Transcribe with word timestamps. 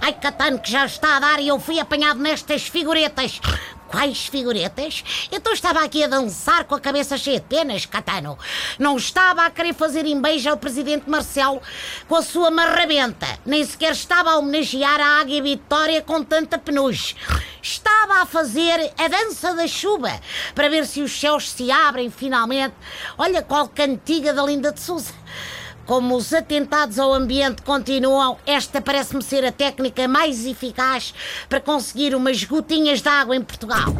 Ai, 0.00 0.12
Catano, 0.12 0.58
que 0.58 0.70
já 0.70 0.86
está 0.86 1.16
a 1.16 1.20
dar 1.20 1.40
e 1.40 1.48
eu 1.48 1.58
fui 1.58 1.78
apanhado 1.78 2.20
nestas 2.20 2.62
figuretas. 2.62 3.40
Quais 3.90 4.26
figuretas? 4.26 5.02
Então 5.32 5.52
estava 5.52 5.82
aqui 5.82 6.04
a 6.04 6.06
dançar 6.06 6.62
com 6.62 6.76
a 6.76 6.80
cabeça 6.80 7.18
cheia 7.18 7.40
de 7.40 7.46
penas, 7.46 7.86
Catano. 7.86 8.38
Não 8.78 8.96
estava 8.96 9.44
a 9.44 9.50
querer 9.50 9.74
fazer 9.74 10.06
embeja 10.06 10.52
ao 10.52 10.56
presidente 10.56 11.10
Marcelo 11.10 11.60
com 12.06 12.14
a 12.14 12.22
sua 12.22 12.52
marrabenta. 12.52 13.26
Nem 13.44 13.64
sequer 13.64 13.90
estava 13.90 14.30
a 14.30 14.36
homenagear 14.38 15.00
a 15.00 15.20
Águia 15.20 15.42
Vitória 15.42 16.02
com 16.02 16.22
tanta 16.22 16.56
penugem. 16.56 17.16
Estava 17.60 18.22
a 18.22 18.26
fazer 18.26 18.92
a 18.96 19.08
dança 19.08 19.54
da 19.54 19.66
chuva 19.66 20.20
para 20.54 20.68
ver 20.68 20.86
se 20.86 21.02
os 21.02 21.10
céus 21.18 21.50
se 21.50 21.68
abrem 21.72 22.10
finalmente. 22.10 22.76
Olha 23.18 23.42
qual 23.42 23.68
cantiga 23.68 24.32
da 24.32 24.44
Linda 24.44 24.70
de 24.70 24.80
Souza. 24.80 25.12
Como 25.90 26.14
os 26.14 26.32
atentados 26.32 27.00
ao 27.00 27.12
ambiente 27.12 27.62
continuam, 27.62 28.38
esta 28.46 28.80
parece-me 28.80 29.24
ser 29.24 29.44
a 29.44 29.50
técnica 29.50 30.06
mais 30.06 30.46
eficaz 30.46 31.12
para 31.48 31.60
conseguir 31.60 32.14
umas 32.14 32.44
gotinhas 32.44 33.02
de 33.02 33.08
água 33.08 33.34
em 33.34 33.42
Portugal. 33.42 33.92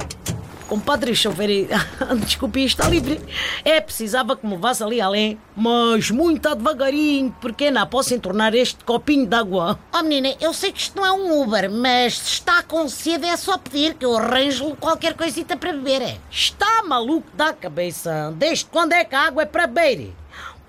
Compadre 0.69 1.17
chover, 1.17 1.67
desculpe, 2.25 2.65
está 2.65 2.89
livre. 2.89 3.21
É, 3.65 3.81
precisava 3.81 4.37
que 4.37 4.47
me 4.47 4.53
levasse 4.53 4.85
ali 4.85 5.01
além, 5.01 5.37
mas 5.57 6.13
muito 6.13 6.55
devagarinho, 6.55 7.35
porque 7.41 7.73
não 7.73 7.85
posso 7.89 8.15
entornar 8.15 8.55
este 8.55 8.85
copinho 8.85 9.27
de 9.27 9.35
água. 9.35 9.77
Oh 9.93 10.05
menina, 10.05 10.37
eu 10.41 10.55
sei 10.55 10.71
que 10.71 10.79
isto 10.79 10.97
não 10.97 11.05
é 11.05 11.11
um 11.11 11.43
Uber, 11.43 11.69
mas 11.69 12.19
se 12.19 12.35
está 12.35 12.63
com 12.63 12.89
sede 12.89 13.27
é 13.27 13.37
só 13.37 13.59
pedir 13.59 13.95
que 13.95 14.05
eu 14.05 14.17
arranjo 14.17 14.77
qualquer 14.77 15.15
coisita 15.15 15.57
para 15.57 15.73
beber. 15.73 16.21
Está 16.31 16.85
maluco 16.85 17.27
da 17.35 17.53
cabeça? 17.53 18.33
Desde 18.37 18.67
quando 18.67 18.93
é 18.93 19.05
que 19.05 19.17
a 19.17 19.23
água 19.23 19.43
é 19.43 19.47
para 19.47 19.67
beber? 19.67 20.15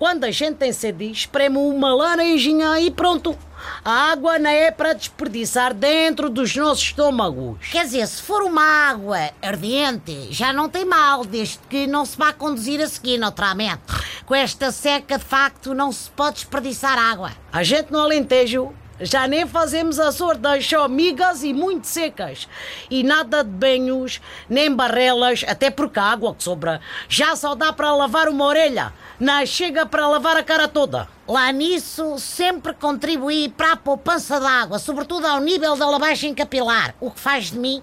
Quando 0.02 0.24
a 0.24 0.32
gente 0.32 0.56
tem 0.56 0.72
sede, 0.72 1.12
espreme 1.12 1.58
uma 1.58 1.94
laranjinha 1.94 2.80
e 2.80 2.90
pronto. 2.90 3.38
A 3.84 4.10
água 4.10 4.36
não 4.36 4.50
é 4.50 4.68
para 4.68 4.94
desperdiçar 4.94 5.72
dentro 5.72 6.28
dos 6.28 6.56
nossos 6.56 6.82
estômagos. 6.82 7.68
Quer 7.70 7.84
dizer, 7.84 8.04
se 8.08 8.20
for 8.20 8.42
uma 8.42 8.64
água 8.64 9.30
ardente, 9.40 10.26
já 10.32 10.52
não 10.52 10.68
tem 10.68 10.84
mal, 10.84 11.24
desde 11.24 11.60
que 11.70 11.86
não 11.86 12.04
se 12.04 12.18
vá 12.18 12.32
conduzir 12.32 12.80
a 12.80 12.88
seguir, 12.88 13.16
naturalmente. 13.16 13.82
Com 14.26 14.34
esta 14.34 14.72
seca, 14.72 15.18
de 15.18 15.24
facto, 15.24 15.72
não 15.72 15.92
se 15.92 16.10
pode 16.10 16.34
desperdiçar 16.34 16.98
água. 16.98 17.30
A 17.52 17.62
gente 17.62 17.92
no 17.92 18.00
Alentejo 18.00 18.74
já 19.00 19.26
nem 19.26 19.46
fazemos 19.46 19.98
a 19.98 20.12
sorte 20.12 20.40
das 20.40 20.64
chomigas 20.64 21.42
e 21.42 21.52
muito 21.52 21.86
secas. 21.86 22.48
E 22.90 23.02
nada 23.02 23.42
de 23.42 23.50
banhos, 23.50 24.20
nem 24.48 24.74
barrelas, 24.74 25.44
até 25.46 25.70
porque 25.70 25.98
a 25.98 26.04
água 26.04 26.34
que 26.34 26.42
sobra 26.42 26.80
já 27.08 27.34
só 27.36 27.54
dá 27.54 27.72
para 27.72 27.94
lavar 27.94 28.28
uma 28.28 28.44
orelha. 28.44 28.92
Não 29.22 29.46
chega 29.46 29.86
para 29.86 30.08
lavar 30.08 30.36
a 30.36 30.42
cara 30.42 30.66
toda. 30.66 31.08
Lá 31.28 31.52
nisso, 31.52 32.18
sempre 32.18 32.74
contribuí 32.74 33.48
para 33.48 33.74
a 33.74 33.76
poupança 33.76 34.40
de 34.40 34.46
água, 34.46 34.80
sobretudo 34.80 35.28
ao 35.28 35.38
nível 35.38 35.76
da 35.76 35.88
lavagem 35.88 36.34
capilar, 36.34 36.92
o 37.00 37.08
que 37.08 37.20
faz 37.20 37.52
de 37.52 37.56
mim 37.56 37.80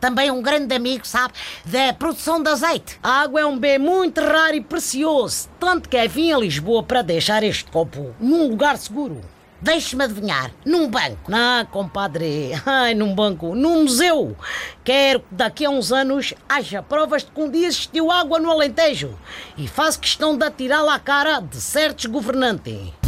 também 0.00 0.32
um 0.32 0.42
grande 0.42 0.74
amigo, 0.74 1.06
sabe, 1.06 1.32
da 1.64 1.92
produção 1.92 2.42
de 2.42 2.50
azeite. 2.50 2.98
A 3.00 3.22
água 3.22 3.40
é 3.40 3.46
um 3.46 3.56
bem 3.56 3.78
muito 3.78 4.20
raro 4.20 4.56
e 4.56 4.60
precioso, 4.60 5.48
tanto 5.60 5.88
que 5.88 5.96
é 5.96 6.08
vim 6.08 6.32
a 6.32 6.38
Lisboa 6.38 6.82
para 6.82 7.02
deixar 7.02 7.44
este 7.44 7.70
copo 7.70 8.12
num 8.18 8.48
lugar 8.48 8.76
seguro. 8.76 9.20
Deixe-me 9.60 10.04
adivinhar, 10.04 10.50
num 10.64 10.88
banco. 10.88 11.30
Não, 11.30 11.64
compadre, 11.66 12.52
ai, 12.66 12.94
num 12.94 13.14
banco, 13.14 13.54
num 13.54 13.84
museu. 13.84 14.36
Quero 14.82 15.20
que 15.20 15.26
daqui 15.30 15.64
a 15.64 15.70
uns 15.70 15.90
anos 15.90 16.34
haja 16.48 16.82
provas 16.82 17.24
de 17.24 17.30
que 17.30 17.40
um 17.40 17.50
dia 17.50 17.66
existiu 17.66 18.10
água 18.10 18.38
no 18.38 18.50
Alentejo. 18.50 19.18
E 19.56 19.66
faço 19.66 20.00
questão 20.00 20.36
de 20.36 20.44
atirá-la 20.44 20.94
à 20.94 20.98
cara 20.98 21.40
de 21.40 21.60
certos 21.60 22.06
governantes. 22.06 23.03